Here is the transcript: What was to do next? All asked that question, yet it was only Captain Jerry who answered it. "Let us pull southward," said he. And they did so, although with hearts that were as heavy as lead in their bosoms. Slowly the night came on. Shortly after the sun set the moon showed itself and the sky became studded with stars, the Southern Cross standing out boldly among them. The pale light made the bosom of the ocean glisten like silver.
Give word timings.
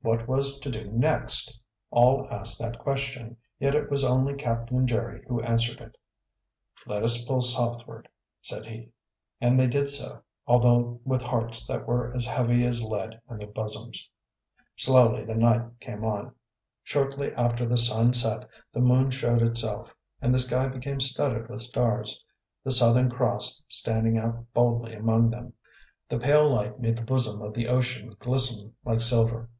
What 0.00 0.26
was 0.26 0.58
to 0.60 0.70
do 0.70 0.90
next? 0.90 1.60
All 1.90 2.26
asked 2.30 2.58
that 2.60 2.78
question, 2.78 3.36
yet 3.60 3.74
it 3.74 3.90
was 3.90 4.02
only 4.02 4.32
Captain 4.32 4.86
Jerry 4.86 5.22
who 5.28 5.42
answered 5.42 5.82
it. 5.82 5.98
"Let 6.86 7.02
us 7.02 7.26
pull 7.26 7.42
southward," 7.42 8.08
said 8.40 8.64
he. 8.64 8.88
And 9.38 9.60
they 9.60 9.66
did 9.66 9.86
so, 9.90 10.22
although 10.46 10.98
with 11.04 11.20
hearts 11.20 11.66
that 11.66 11.86
were 11.86 12.10
as 12.16 12.24
heavy 12.24 12.64
as 12.64 12.82
lead 12.82 13.20
in 13.28 13.36
their 13.36 13.48
bosoms. 13.48 14.08
Slowly 14.76 15.24
the 15.24 15.34
night 15.34 15.78
came 15.78 16.02
on. 16.04 16.34
Shortly 16.84 17.30
after 17.34 17.66
the 17.66 17.76
sun 17.76 18.14
set 18.14 18.48
the 18.72 18.80
moon 18.80 19.10
showed 19.10 19.42
itself 19.42 19.94
and 20.22 20.32
the 20.32 20.38
sky 20.38 20.68
became 20.68 21.00
studded 21.02 21.50
with 21.50 21.60
stars, 21.60 22.24
the 22.64 22.72
Southern 22.72 23.10
Cross 23.10 23.62
standing 23.68 24.16
out 24.16 24.46
boldly 24.54 24.94
among 24.94 25.28
them. 25.32 25.52
The 26.08 26.18
pale 26.18 26.50
light 26.50 26.80
made 26.80 26.96
the 26.96 27.04
bosom 27.04 27.42
of 27.42 27.52
the 27.52 27.68
ocean 27.68 28.16
glisten 28.18 28.74
like 28.86 29.00
silver. 29.00 29.50